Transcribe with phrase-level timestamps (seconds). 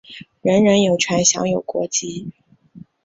[0.41, 2.31] 人人有权享有国籍。